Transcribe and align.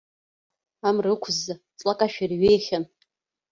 Амра 0.87 1.09
ықәызза 1.13 1.55
ҵлак 1.77 1.99
ашәара 2.05 2.35
иҩеихьан. 2.35 2.85